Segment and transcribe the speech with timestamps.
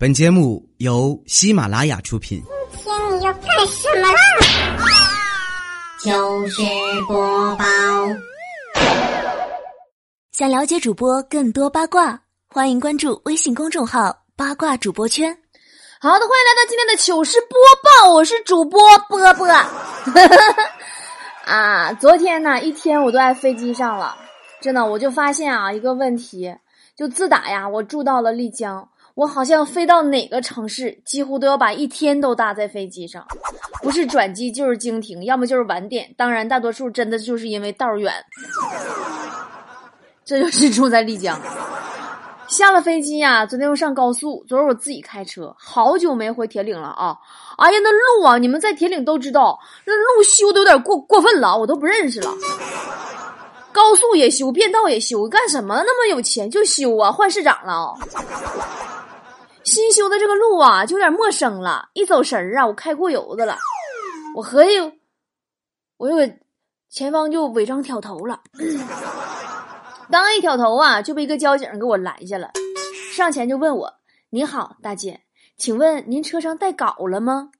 [0.00, 2.40] 本节目由喜马拉雅出品。
[2.70, 4.14] 今天你要干什么啦？
[5.98, 6.62] 糗事
[7.08, 7.64] 播报。
[10.30, 15.36] 想了解主播更多八卦，欢迎关注微信公众号“八卦主播圈”。
[16.00, 19.48] 好的，欢迎来到今天的糗事播报，我是主播波波。
[21.44, 24.16] 啊，昨天呢一天我都在飞机上了，
[24.60, 26.54] 真的，我就发现啊一个问题，
[26.96, 28.88] 就自打呀我住到了丽江。
[29.18, 33.26] 我好像飞到哪个城市，几乎都要把一天都搭在飞机上，
[33.82, 36.08] 不是转机就是经停，要么就是晚点。
[36.16, 38.12] 当然，大多数真的就是因为道远。
[40.24, 41.36] 这就是住在丽江。
[42.46, 47.16] 下了飞机呀，昨天又上高速，昨儿我自己开车，好久没回铁岭了啊！
[47.56, 52.32] 哎呀，那路啊，你们在铁岭都知道，那路修的有点过过分了，我都不认识了。
[53.72, 57.10] 高速也修，变道也修，干什么那么有钱就修啊？
[57.10, 57.92] 换市长了。
[59.68, 61.90] 新修的这个路啊，就有点陌生了。
[61.92, 63.58] 一走神儿啊，我开过油子了。
[64.34, 64.70] 我合计，
[65.98, 66.32] 我又
[66.88, 68.40] 前方就违章挑头了。
[70.10, 72.50] 刚一挑头啊，就被一个交警给我拦下了，
[73.12, 73.92] 上前就问我
[74.30, 75.20] ：“你好，大姐，
[75.58, 77.50] 请问您车上带稿了吗？”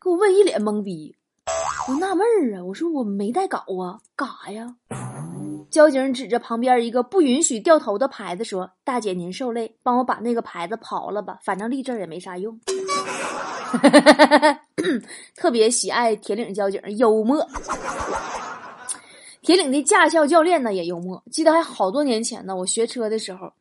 [0.00, 1.16] 给我问一脸懵逼。
[1.88, 4.76] 我纳闷儿啊，我说我没带稿啊，干啥呀？
[5.70, 12.58] 交警指着旁边一个不允许掉头的牌子说：“大姐，您受累，帮我把那个牌子刨了吧，反正立这儿也没啥用。
[15.36, 17.46] ”特别喜爱铁岭交警，幽默。
[19.42, 21.22] 铁岭的驾校教练呢也幽默。
[21.32, 23.52] 记得还好多年前呢，我学车的时候，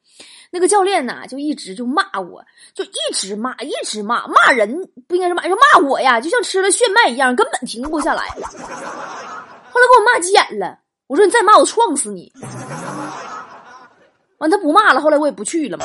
[0.51, 8.23] 那个教练呢就一直就骂我，就一直骂，一直骂，骂人不应该是骂，就骂我呀，就像吃了炫迈一样，根本停不下来。
[8.27, 10.79] 后来给我骂急眼了。
[11.09, 12.31] 我说你再骂我撞死你！
[14.37, 15.83] 完他不骂了，后来我也不去了嘛。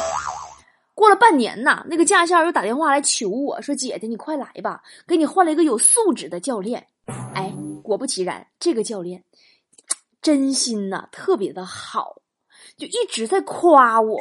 [0.95, 6.87] 过了半年呐，那个驾校又打电话来求我说：“姐姐，你快来吧，给你换了一个有素质的教练。”
[7.35, 7.51] 哎，
[7.83, 9.25] 果不其然，这个教练
[10.21, 12.17] 真心呐，特别的好，
[12.77, 14.21] 就一直在夸我，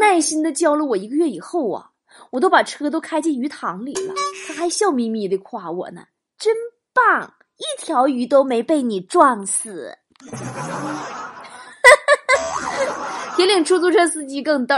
[0.00, 1.90] 耐心的教了我一个月以后啊，
[2.30, 4.14] 我都把车都开进鱼塘里了，
[4.48, 6.06] 他还笑眯眯的夸我呢，
[6.38, 6.56] 真
[6.94, 9.98] 棒，一条鱼都没被你撞死。
[13.36, 14.74] 铁岭出租车司机更逗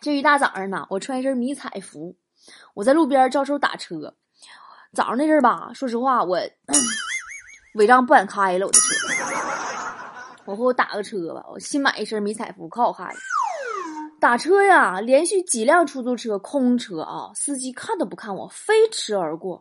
[0.00, 2.14] 这一大早上呢，我穿一身迷彩服，
[2.74, 4.14] 我在路边招手打车。
[4.94, 6.38] 早上那阵儿吧，说实话，我
[7.74, 8.94] 违章不敢开了我的车。
[10.44, 13.08] 我说我打个车吧，我新买一身迷彩服，可好看。
[14.20, 19.60] 打车呀，连续几辆出租车空车啊，司机看都不看我，飞驰而过。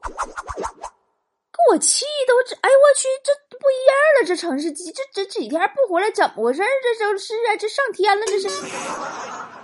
[1.71, 8.47] 我气的我这哎我去这不一样了这城市这这几天不回来怎么回事这都是啊这上天了这是。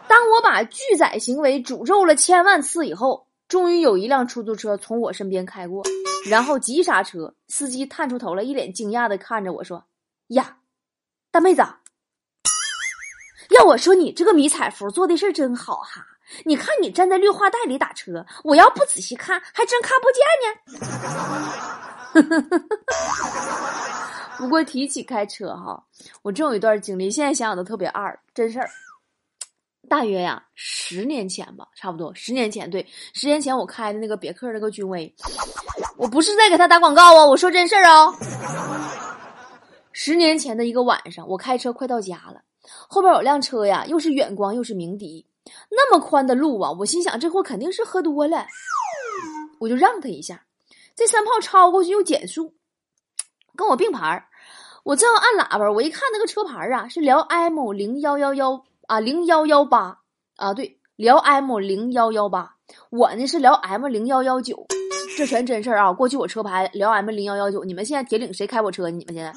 [0.07, 5.83] 当我把拒载行为诅咒了千万次以后，终于有一辆出租车从我身边开过，
[6.29, 9.85] 然后急刹车，司机探出头来，一脸惊讶的看着我说
[10.29, 10.57] ：“呀，
[11.31, 11.61] 大妹子，
[13.51, 16.07] 要我说你这个迷彩服做的事真好哈。”
[16.45, 21.90] 你看，你站在绿化带里打车，我要不仔细看，还真看不见呢。
[24.37, 25.83] 不过提起开车哈，
[26.23, 28.69] 我真有一段经历，现在想想都特别二，真事儿。
[29.87, 35.13] 大约呀，十年前吧，差不多十年前，对，十年前我开的那个别克那个君威，
[35.97, 38.07] 我不是在给他打广告啊，我说真事儿啊。
[39.91, 42.41] 十年前的一个晚上，我开车快到家了，
[42.87, 45.27] 后边有辆车呀，又是远光又是鸣笛。
[45.69, 48.47] 那么宽的路啊，我心想这货肯定是喝多了，
[49.59, 50.45] 我就让他一下。
[51.01, 52.53] 这三炮超过去又减速，
[53.55, 54.23] 跟我并排
[54.83, 59.97] 我正要按喇叭，我一看那个车牌啊，是辽 M 零幺幺幺啊，零幺幺八
[60.35, 62.53] 啊，对，辽 M 零幺幺八。
[62.91, 64.67] 我呢是辽 M 零幺幺九，
[65.17, 65.91] 这全真事儿啊。
[65.91, 68.87] 过去我车牌辽 M 零幺幺九，你们现在铁岭谁开我车？
[68.91, 69.33] 你们现在？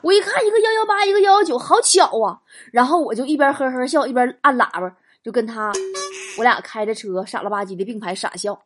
[0.00, 2.40] 我一看，一个幺幺八，一个幺幺九，好巧啊！
[2.72, 5.70] 然后我就一边呵呵笑，一边按喇叭，就跟他，
[6.38, 8.58] 我俩开着车，傻了吧唧的并排傻笑。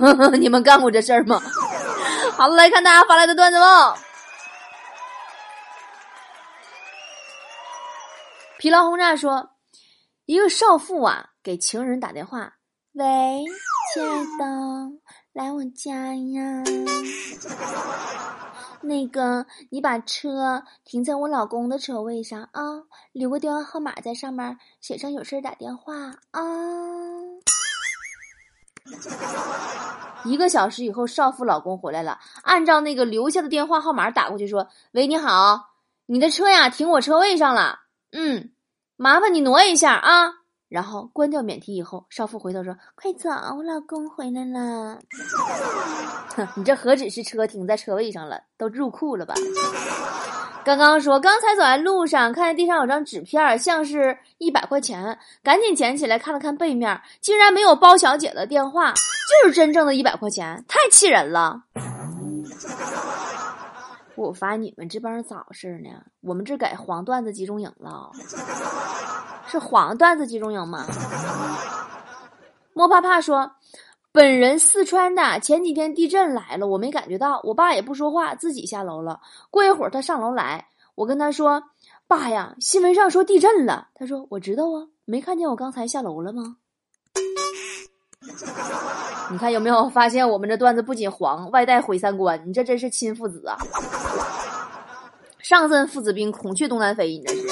[0.38, 1.40] 你们干过这事儿吗？
[2.36, 3.94] 好了，来看大家发来的段子喽。
[8.58, 9.50] 疲劳轰炸说，
[10.26, 12.54] 一个少妇啊，给情人打电话
[12.94, 13.44] ：“喂，
[13.92, 14.44] 亲爱的，
[15.32, 16.62] 来我家呀。”
[18.84, 22.62] 那个，你把车停在我老公的车位上啊，
[23.12, 25.94] 留个电话号码在上面，写上有事打电话
[26.30, 26.40] 啊。
[30.24, 35.70] 一个小时以后，少妇老公回来了，按照那个留下的电话号码打过去，说：“喂，你好，
[36.06, 37.80] 你的车呀停我车位上了。
[38.12, 38.52] 嗯，
[38.96, 40.34] 麻烦你挪一下啊。”
[40.68, 45.00] 然后关掉免提以后，少妇回头说：“快走，我老公回来了。”
[46.34, 49.34] 哼，你这何止是车停在车位上了，都入库了吧？
[50.64, 61.62] 刚刚说，刚才走在路上，看见地上有张纸片，像是一百块钱，赶紧捡起来看了看背面，竟然没有包小姐的电话，就是真正的一百块钱，太气人了。
[64.14, 65.90] 我发现你们这帮人咋回事呢？
[66.20, 68.12] 我们这改黄段子集中营了，
[69.48, 70.86] 是黄段子集中营吗？
[72.74, 73.50] 莫怕怕说，
[74.14, 79.20] 本人四川的，前几天地震来了，我没感觉到，我爸也不说话，自己下楼了。
[79.50, 81.62] 过一会儿他上楼来，我跟他说
[82.06, 86.56] ：“爸呀，新闻上说地震了。”他说：“我知道啊，没看见我刚才下楼了吗？”
[89.32, 92.46] 你看有没有发现，我们这段子不仅黄，外带毁三观。
[92.46, 93.56] 你这真是亲父子啊！
[95.38, 97.16] 上阵父子兵，孔雀东南飞。
[97.16, 97.48] 你这是。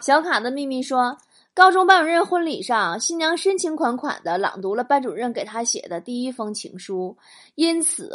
[0.00, 1.16] 小卡的秘密说，
[1.52, 7.16] 高中班主任婚礼上，新娘深情款款的朗读了班主任给她写的第一封情书，
[7.54, 8.12] 因此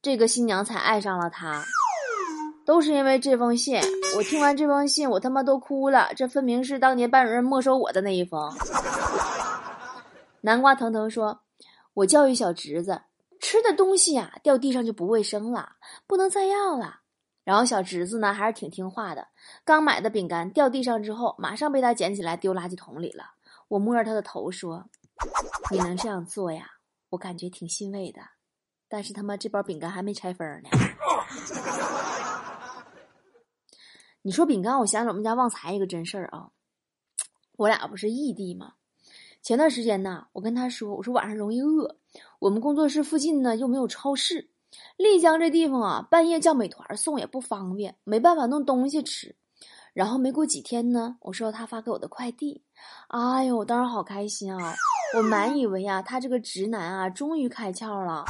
[0.00, 1.64] 这个新娘才爱上了他。
[2.64, 3.80] 都是因为这封信，
[4.16, 6.10] 我听完这封信，我他妈都哭了。
[6.16, 8.52] 这分明是当年班主任没收我的那一封。
[10.40, 11.40] 南瓜腾腾说。
[11.94, 13.00] 我教育小侄子，
[13.40, 17.00] 吃的东西呀掉地上就不卫生了，不能再要了。
[17.46, 19.28] 然后小侄子呢还是挺听话的，
[19.64, 23.22] 刚买的饼干掉地上之后，马上被他捡起来丢垃圾桶里了。
[23.68, 24.84] 我摸着他的头说
[25.70, 26.68] ：“你能这样做呀？
[27.10, 28.20] 我感觉挺欣慰的。
[28.88, 30.68] 但是他妈这包饼干还没拆封呢。
[34.22, 36.50] 你说饼干，我想起我们家旺财一个真事儿啊，
[37.56, 38.72] 我俩不是异地吗？”
[39.40, 41.96] 前段时间呢，我跟他说：“我说晚上容易饿，
[42.40, 44.50] 我们工作室附近呢又没有超市，
[44.96, 49.34] 丽江这地方啊，半夜叫美团送也不方便，没办法弄东西吃。”
[49.94, 52.62] 然后没过几天呢，我收到他发给我的快递，
[53.08, 54.74] 哎呦，我当时好开心啊！
[55.16, 58.22] 我满以为啊，他这个直男啊，终于开窍了。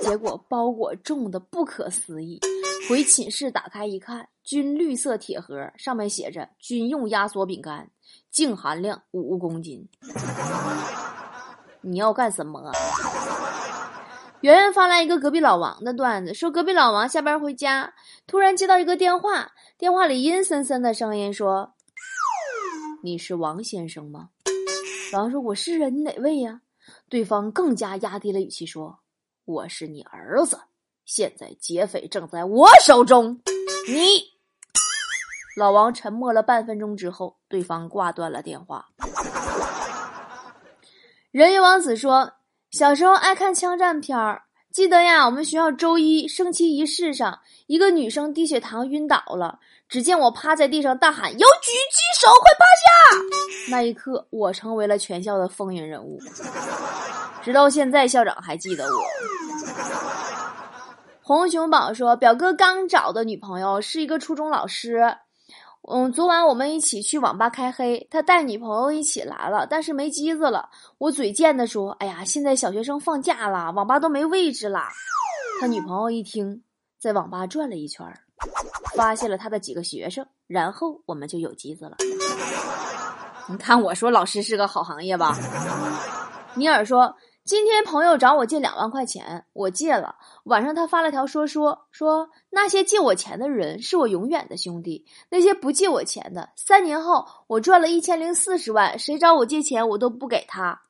[0.00, 2.38] 结果包裹重的不可思议，
[2.86, 7.90] 回寝室打开一看，军绿色铁盒，上面写着“军用压缩饼干”。
[8.30, 9.88] 净含量五公斤，
[11.80, 12.70] 你要干什么？
[14.46, 17.92] 圆圆发来一个隔壁老王的段子，说隔壁老王下班回家，
[18.28, 21.74] 突然接到一个电话，电话里阴森森的声音说
[23.02, 24.28] ：“你是王先生吗？”
[25.12, 26.60] 老王说：“我是啊，你哪位呀？”
[27.10, 29.00] 对方更加压低了语气说
[29.44, 30.60] ：“我是你儿子，
[31.04, 33.40] 现在劫匪正在我手中，
[33.88, 34.30] 你。”
[35.58, 38.86] 老王沉默了半分钟之后，对方挂断了电话。
[41.32, 42.34] 人鱼王子说
[42.76, 49.58] ：“小时候爱看枪战片儿，记得呀，我们学校周一升旗仪式上，一个女生低血糖晕倒了，
[49.88, 52.90] 只见我趴在地上大喊：‘有狙击手，快趴下！’
[53.72, 56.20] 那一刻，我成为了全校的风云人物，
[57.42, 59.00] 直到现在，校长还记得我。”
[61.24, 65.16] 红熊宝说：“表哥刚找的女朋友是一个初中老师。”
[65.88, 70.68] 嗯，昨晚我们一起去网吧开黑，他带女朋友一起来了，但是没机子了。
[70.98, 74.82] 我嘴贱的说：“哎呀，现在小学生放假了，网吧都没位置了。”
[75.60, 76.62] 他女朋友一听，
[76.98, 78.04] 在网吧转了一圈，
[78.96, 81.96] 发现了他的几个学生，然后我们就有机子了。
[83.48, 85.36] 你看我说老师是个好行业吧？
[86.54, 87.14] 尼尔说。
[87.46, 90.16] 今天朋友找我借两万块钱，我借了。
[90.46, 100.82] 晚上他发了条说说，说那些借我钱的人是我永远的兄弟，那些不借我钱的，三年后我赚了一千零四十万，谁找我借钱我都不给他。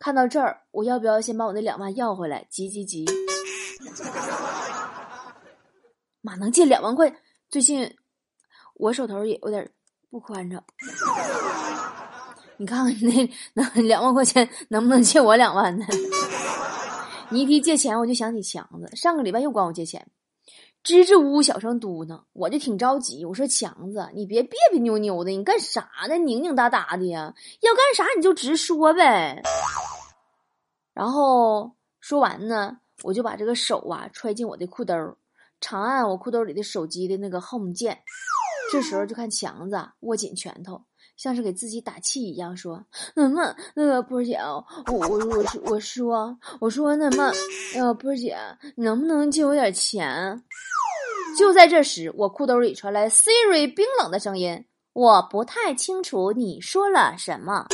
[0.00, 2.44] 看到这儿，我要不要先把我那两万要回来？
[2.50, 3.06] 急急急！
[6.22, 7.14] 妈能借两万块？
[7.48, 7.96] 最近
[8.74, 9.70] 我手头也有点
[10.10, 10.60] 不宽敞。
[12.60, 15.86] 你看看你那那两万块钱能不能借我两万呢？
[17.32, 20.06] 你一提借钱，我就想起强子，上个礼拜又管我借钱，
[20.82, 23.24] 支支吾吾小声嘟囔，我就挺着急。
[23.24, 26.18] 我说强子，你别别别扭扭的，你干啥呢？
[26.18, 27.34] 拧拧哒哒的呀？
[27.62, 29.42] 要干啥你就直说呗。
[30.92, 35.16] 然后说完呢，我就把这个手啊揣进我的裤兜，
[35.62, 38.02] 长按我裤兜里的手机的那个 home 键。
[38.70, 40.82] 这时候就看强子握紧拳头。
[41.20, 44.38] 像是给自己打气一样说：“那么，那个波姐，
[44.86, 47.30] 我我我说我说我说那么，
[47.76, 48.38] 呃，波姐
[48.74, 50.42] 能不能借我点钱？”
[51.38, 57.66] 就在这时，我裤兜里传来 Siri 冰冷的声音：“我不太清楚你说了什么。”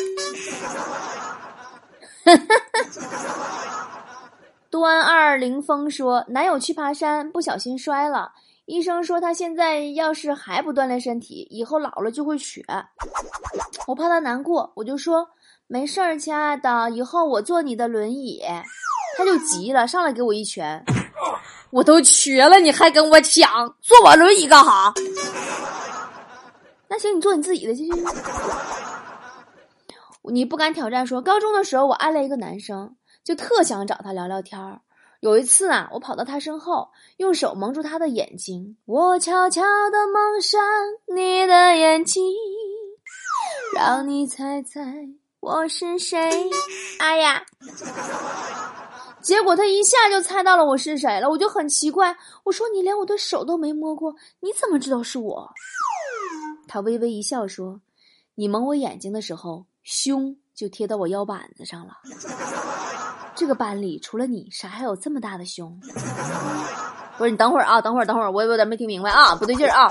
[4.68, 8.32] 端二凌风说：“男友去爬山，不小心摔了。”
[8.66, 12.64] 医生说他现在要是还不锻炼身体，以后老了就会瘸。
[13.86, 15.28] 我怕他难过，我就说
[15.68, 18.42] 没事儿，亲爱的，以后我坐你的轮椅。
[19.16, 20.84] 他就急了，上来给我一拳。
[21.70, 23.72] 我都瘸了，你还跟我抢？
[23.80, 24.92] 坐我轮椅干哈？
[26.88, 27.84] 那行，你坐你自己的去。
[30.24, 34.80] 你不敢挑战，说高中的时候我暗恋一个男生，就特想找他聊聊天儿。
[35.20, 40.60] 有一次啊，我跑到他身后，用手蒙住他的眼睛，我悄悄地蒙上
[41.06, 42.22] 你的眼睛，
[43.74, 45.08] 让你猜猜
[45.40, 46.50] 我是谁。
[46.98, 47.44] 哎呀！
[49.22, 55.50] 结果他一下就猜到了我是谁了，我就很奇怪，我说你连我的手都没摸过，你怎么知道是我？
[56.68, 57.80] 他微微一笑说
[58.36, 61.96] ：“你蒙我眼睛的时候，胸就贴到我腰板子上了。
[63.36, 65.78] 这个班里除了你，谁还有这么大的胸？”
[67.18, 69.88] 不是你等会儿啊，等会儿，等会儿，我有点没听明白啊，不对劲儿啊！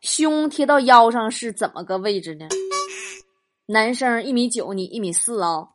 [0.00, 2.46] 胸贴到腰上是怎么个位置呢？
[3.66, 5.68] 男生一米九，你一米四啊？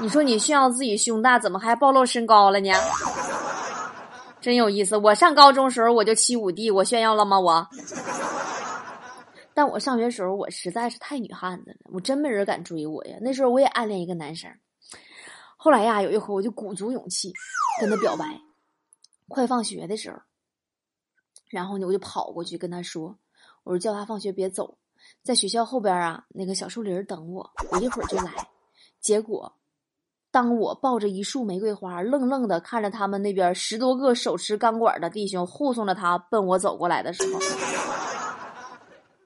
[0.00, 2.70] 你说你炫耀自己胸大，怎么还暴露身高了呢？
[4.40, 4.96] 真有意思！
[4.98, 7.40] 我上高中时候我就七五 D，我炫耀了吗？
[7.40, 7.66] 我。
[9.54, 13.16] 但我上学时候我实在是太女汉子了，我真没人敢追我呀。
[13.20, 14.50] 那时候我也暗恋一个男生，
[15.60, 17.32] 后来呀有一回我就鼓足勇气
[17.80, 18.40] 跟他表白，
[19.26, 20.18] 快放学的时候，
[21.48, 23.18] 然后呢我就跑过去跟他说
[23.64, 24.78] ：“我说叫他放学别走，
[25.24, 28.48] 在学校后边啊那个小树林等我，我一会儿就来。”
[29.00, 29.52] 结果，
[30.30, 37.40] 当我抱着一束玫瑰花，愣愣的看着他们那边十多个手持钢管的弟兄护送着他奔我走过来的时候。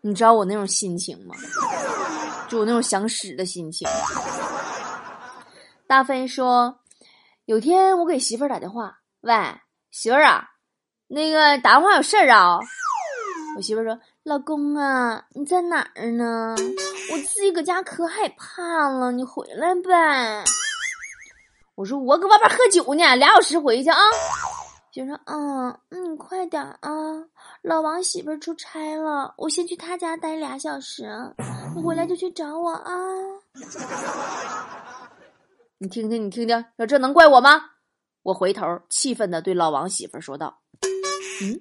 [0.00, 1.34] 你知道我那种心情吗？
[2.48, 3.86] 就我那种想死的心情。
[5.92, 6.78] 大飞说
[7.44, 9.34] ：“有天我给媳妇儿打电话，喂，
[9.90, 10.48] 媳妇儿啊，
[11.06, 12.58] 那个打电话有事儿啊。”
[13.58, 16.54] 我媳妇儿说：“老公啊，你在哪儿呢？
[17.12, 20.42] 我自己搁家可害怕了，你回来呗。”
[21.76, 23.98] 我说：“我搁外边喝酒呢，俩小时回去啊。”
[24.90, 26.90] 就说：“嗯，嗯，快点啊！
[27.60, 31.04] 老王媳妇儿出差了，我先去他家待俩小时，
[31.76, 32.92] 你回来就去找我啊！
[35.82, 37.70] 你听听，你听听，说这能怪我吗？
[38.22, 40.60] 我回头气愤的对老王媳妇说道
[41.42, 41.60] ：‘嗯，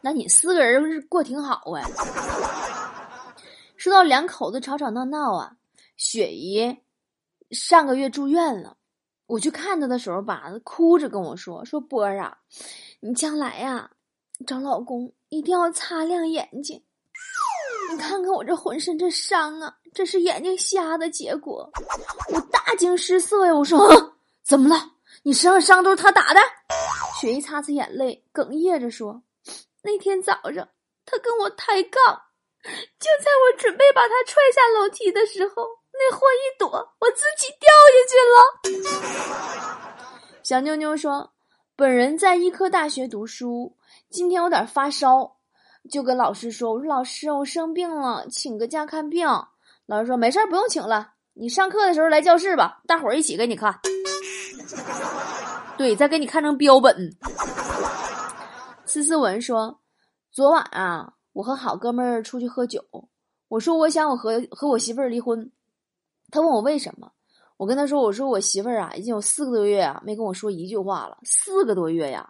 [0.00, 1.82] 那你四个人过挺好啊。’
[3.76, 5.56] 说到两口子吵吵闹闹啊，
[5.96, 6.78] 雪姨
[7.50, 8.76] 上个月住院了。”
[9.26, 12.38] 我去看她的时候吧，哭着跟我说：“说波儿啊，
[13.00, 13.90] 你将来呀
[14.46, 16.80] 找老公一定要擦亮眼睛。
[17.94, 21.70] 你看看我这浑身这伤啊，这是眼睛瞎的结果。”
[22.34, 23.54] 我大惊失色呀！
[23.54, 23.88] 我说
[24.42, 24.90] ：“怎么了？
[25.22, 26.40] 你身上伤都是他打的？”
[27.20, 29.22] 雪姨擦擦眼泪，哽咽着说
[29.82, 30.68] ：“那天早上
[31.06, 32.02] 他跟我抬杠，
[32.64, 35.64] 就在我准备把他踹下楼梯的时候。”
[35.96, 39.94] 那货一躲，我自己掉下去了。
[40.42, 41.30] 小妞妞说
[41.76, 43.76] ：“本人在医科大学读书，
[44.10, 45.33] 今天有点发烧，
[45.90, 49.28] 就跟老师说：‘我说老师，我生病了，请个假看病。’
[49.86, 53.78] 老师说：‘没事儿不用请了，你上课的时候来教室吧，大伙儿一起给你看。
[55.76, 57.16] ’对，再给你看成标本。”
[58.86, 59.80] 思思文说
[60.30, 62.82] ：“昨晚啊，我和好哥们儿出去喝酒，
[63.48, 65.50] 我说我想我和和我媳妇儿离婚。”
[66.30, 67.12] 他问我为什么，
[67.56, 71.18] 我跟他说：“我说我媳妇儿啊，已经有四个多月啊，没跟我说一句话了。
[71.24, 72.28] 四个多月呀，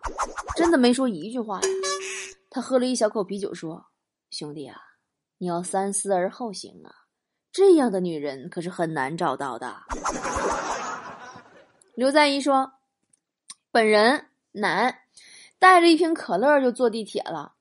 [0.56, 1.60] 真的没说一句话。”
[2.54, 3.86] 他喝了一小口啤酒，说
[4.30, 4.76] ：“兄弟啊，
[5.38, 6.94] 你要三思而后行啊，
[7.50, 9.74] 这样的女人可是很难找到的。”
[11.96, 12.74] 刘在一说
[13.72, 15.00] ：“本人男，
[15.58, 17.54] 带着一瓶可乐就坐地铁了，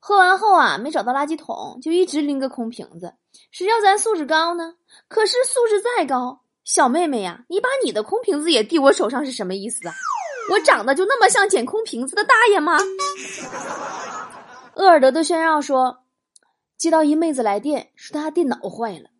[0.00, 3.14] 喝完后啊，没找到垃圾桶，就一直拎个空瓶子。”
[3.52, 4.74] 谁叫咱素质高呢？
[5.06, 9.94] 可是素质再高，小妹妹呀，你把你的空瓶子也递我手上是什么意思啊？
[10.50, 12.76] 我长得就那么像捡空瓶子的大爷吗？
[14.74, 16.04] 鄂尔德的炫耀说，
[16.76, 19.10] 接到一妹子来电，说她电脑坏了，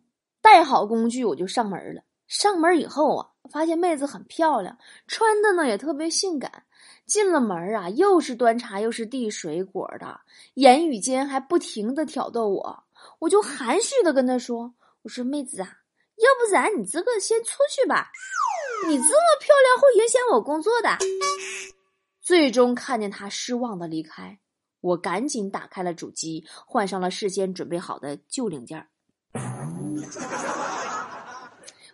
[0.41, 2.03] 带好工具我就上门了。
[2.27, 4.77] 上门以后啊，发现妹子很漂亮，
[5.07, 6.63] 穿的呢也特别性感。
[7.05, 10.21] 进了门啊，又是端茶又是递水果的，
[10.53, 12.83] 言语间还不停的挑逗我。
[13.19, 15.67] 我就含蓄的跟她说：“我说妹子啊，
[16.15, 18.09] 要不然你这个先出去吧，
[18.87, 20.89] 你这么漂亮会影响我工作的。”
[22.21, 24.39] 最终看见他失望的离开，
[24.81, 28.87] 我赶紧打开了主机，换上了事先准备好的旧零件儿。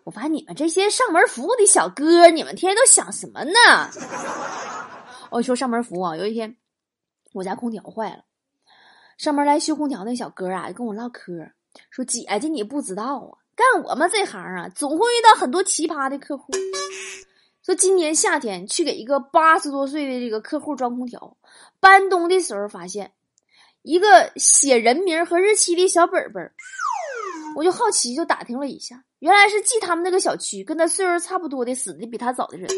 [0.06, 3.91] 我发现你们这些上门服务的小哥，你们天天都想什么呢？
[5.29, 6.56] 我说上门服务啊，有一天
[7.34, 8.24] 我家空调坏了，
[9.17, 11.51] 上门来修空调那小哥啊，跟我唠嗑，
[11.91, 16.53] 说：“姐姐，你不知道啊，干我们这行啊，总会遇到很多奇葩的客户。
[17.68, 21.36] 说今年夏天去给一个八十多岁的这个客户装空调，
[21.82, 23.12] 搬东的时候发现
[23.82, 26.50] 一个写人名和日期的小本本，
[27.58, 32.70] 我就好奇就打听了一下，原来是记他们那个小区跟他岁数差不多的死的比他早的人。”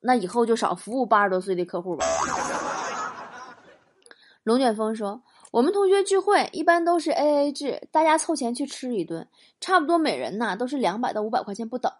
[0.00, 2.06] 那以后就少服务八十多岁的客户吧。
[4.44, 5.22] 龙卷风说
[5.54, 9.28] ：“我们同学聚会一般都是 A A 制，大家凑钱去吃一顿，
[9.60, 11.92] 差不多每人呢都是两百到五百块钱不等。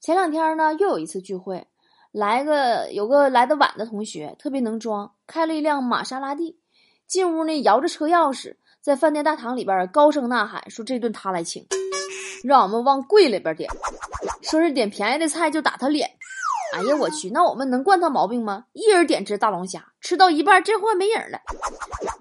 [0.00, 1.68] 前两天呢又有一次聚会，
[2.10, 6.58] 来个有个来的晚的同学特别能装，开了一辆玛莎拉蒂，
[7.06, 11.64] 进屋呢摇着车钥匙，在饭店大堂里边高声呐喊说这顿他来请，
[12.42, 13.70] 让我们往贵里边点，
[14.42, 16.10] 说是点便宜的菜就打他脸。”
[16.72, 17.28] 哎呀，我去！
[17.30, 18.64] 那我们能惯他毛病吗？
[18.74, 21.40] 一人点只大龙虾，吃到一半，这货没影了。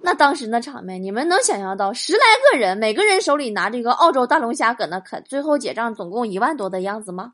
[0.01, 2.19] 那当时那场面，你们能想象到十来
[2.51, 7.33] 个人，每个人手里拿着一个澳洲大龙虾搁那啃，最后结账总共一万多的样子吗？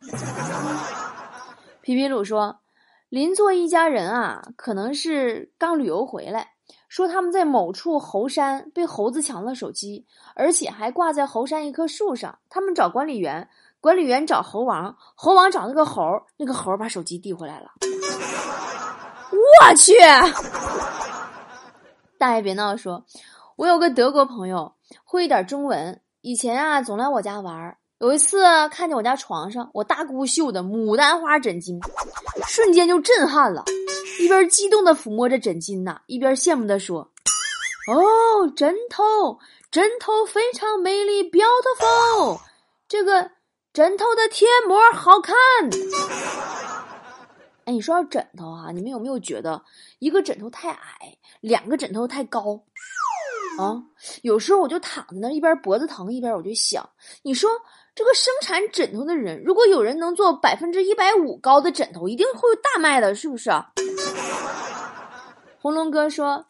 [1.82, 2.60] 皮皮鲁说，
[3.10, 6.50] 邻座一家人啊，可能是刚旅游回来，
[6.90, 10.06] 说他们在某处猴山被猴子抢了手机，
[10.36, 12.40] 而且还挂在猴山一棵树上。
[12.50, 13.48] 他们找管理员。
[13.82, 16.02] 管理员找猴王，猴王找那个猴，
[16.38, 17.68] 那个猴把手机递回来了。
[19.32, 19.94] 我去！
[22.18, 23.06] 大爷别闹，说，
[23.56, 27.78] 我有个德国朋友会一点中文，以前啊总来我家玩。
[28.00, 31.80] 有一次看见我家床上我大姑绣的牡丹花枕巾，
[32.48, 33.64] 瞬间就震撼了，
[34.20, 37.12] 一边激动的抚摸着枕巾呐，一边羡慕的说
[37.88, 39.40] ：“哦，枕头，
[39.72, 42.40] 枕头非常美丽，beautiful，
[42.88, 43.32] 这个。”
[43.76, 45.36] 枕头的贴膜好看。
[47.66, 49.62] 哎，你说到枕头啊，你们有没有觉得
[50.00, 52.64] 一个枕头太矮，两个枕头太高？
[53.58, 53.82] 啊，
[54.22, 56.88] 有时候我就躺在那，一边脖子疼，一边我就想，
[57.24, 57.50] 你说
[57.96, 63.50] 这个生产枕头的人，如果有人能做百分之一百五高的枕头，一定会大卖的，是不是？
[65.60, 66.46] 红龙哥说，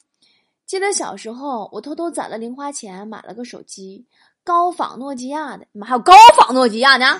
[0.65, 4.05] 记得小时候，我偷偷攒了零花钱，买了个手机。
[4.43, 7.19] 高仿诺基亚的，妈还有高仿诺基亚呢。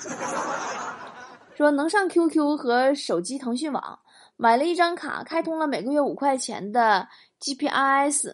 [1.55, 3.99] 说能上 QQ 和手机腾讯网，
[4.35, 7.07] 买了一张卡，开通了每个月五块钱的
[7.39, 8.33] GPRS，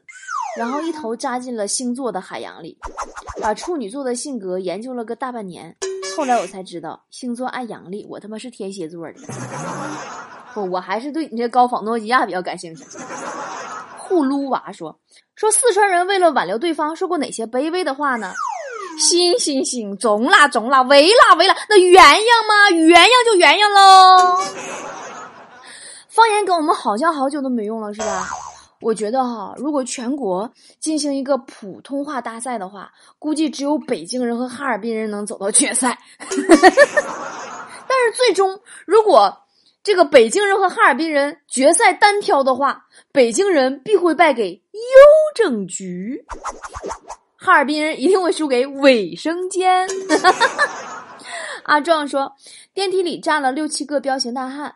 [0.57, 2.79] 然后一头扎进了星座的海洋里，
[3.39, 5.77] 把处女座的性格研究了个大半年。
[6.17, 9.13] 后来我才知道，星座按阳历，我他妈是天蝎座的。
[10.55, 12.83] 不，我还是对你这高仿诺基亚比较感兴趣。
[13.99, 14.99] 互撸娃说
[15.35, 18.33] 说四川人为了挽留对方说过哪些卑微的话呢？
[19.01, 24.39] 行行行，中啦中啦，为啦为啦，那鸳鸯嘛，鸳鸯就鸳鸯喽。
[26.07, 28.29] 方言跟我们好像好久都没用了，是吧？
[28.79, 35.97] 我觉得哈，如果全国进行一个普通话大赛的话，估计只有北京人和哈尔滨人能走到决赛。
[36.19, 39.35] 但是最终，如果
[39.83, 44.79] 这个北京人和哈尔滨人决赛单挑的话，北京人必会败给邮
[45.35, 46.25] 政局。
[47.43, 49.87] 哈尔滨人一定会输给卫生间。
[51.65, 52.31] 阿壮说，
[52.71, 54.75] 电梯里站了六七个彪形大汉，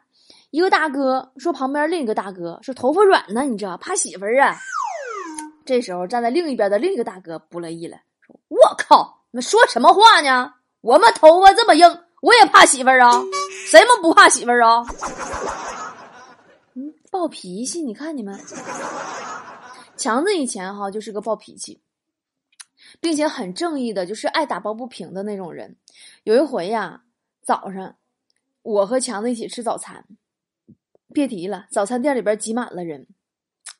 [0.49, 4.57] 一个大哥说旁边另一个大哥说头发软呢，你知道怕媳妇儿啊。
[5.63, 10.51] 这时候站在另一边的另一个大哥不乐意了，说：“我靠，你们说什么话呢？
[10.81, 11.87] 我们头发这么硬，
[12.23, 13.11] 我也怕媳妇儿啊？
[13.67, 14.83] 谁们不怕媳妇儿啊？”
[16.73, 18.39] 嗯，暴脾气，你看你们，
[19.95, 21.79] 强子以前哈就是个暴脾气。
[22.99, 25.75] 并且很正义的，就是爱打抱不平的那种人。
[26.23, 27.01] 有一回呀，
[27.41, 27.95] 早上
[28.61, 30.05] 我和强子一起吃早餐，
[31.13, 33.07] 别提了，早餐店里边挤满了人。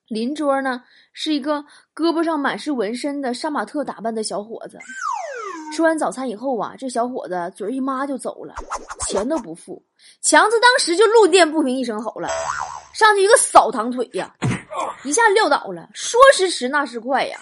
[0.08, 1.66] 邻桌呢是一个
[1.96, 4.78] 胳膊上满是纹身的杀马特打扮的小伙子。
[5.74, 8.54] 吃完早餐以后啊，这小伙子嘴一抹就走了，
[9.08, 9.84] 钱都不付。
[10.22, 12.30] 强子当时就路见不平，一声吼了，
[12.94, 14.34] 上去一个扫堂腿呀，
[15.04, 15.90] 一下撂倒了。
[15.94, 17.38] 说时迟，那时快呀。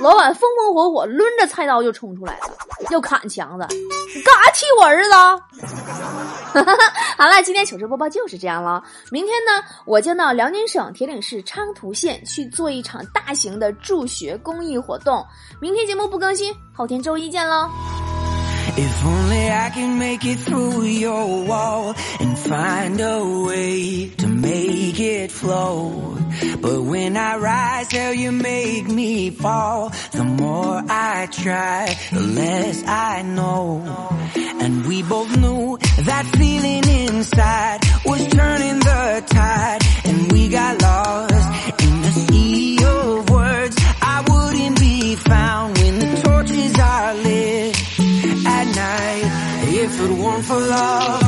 [0.00, 2.56] 老板风风火火抡着菜刀就冲出来了，
[2.90, 3.66] 要砍强子，
[4.14, 5.10] 你干啥气我儿子？
[7.16, 8.82] 好了，今天糗事播报就是这样了。
[9.10, 15.24] 明天呢，我将到辽宁省铁岭市昌图县去做一场大型的助学公益活动。
[15.60, 17.68] 明天节目不更新，后天周一见喽。
[18.76, 25.32] If only I can make it through your wall and find a way to make it
[25.32, 26.16] flow.
[26.60, 29.90] But when I rise, hell, you make me fall.
[30.12, 33.84] The more I try, the less I know.
[34.36, 41.29] And we both knew that feeling inside was turning the tide and we got lost
[50.22, 51.22] weren't for love.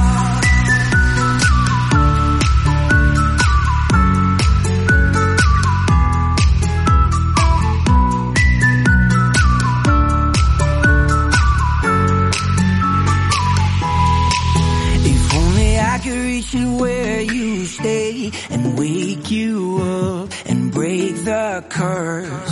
[15.04, 21.14] If only I could reach you where you stay and wake you up and break
[21.24, 22.51] the curse.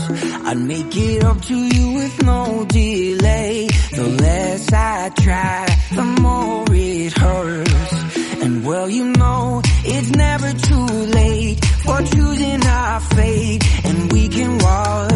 [0.51, 3.69] I'd make it up to you with no delay.
[3.93, 8.43] The less I try, the more it hurts.
[8.43, 13.63] And well, you know, it's never too late for choosing our fate.
[13.85, 15.10] And we can walk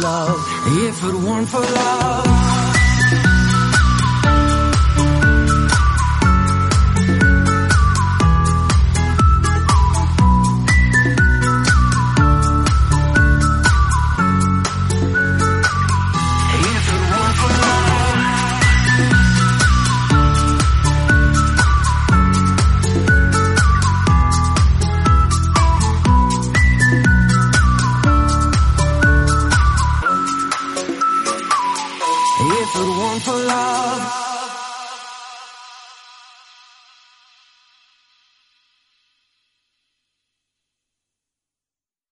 [0.00, 0.40] love.
[0.66, 2.49] If it weren't for love.